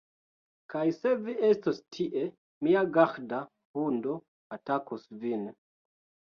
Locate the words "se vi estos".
0.95-1.81